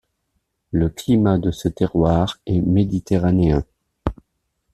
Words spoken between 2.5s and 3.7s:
méditerranéen.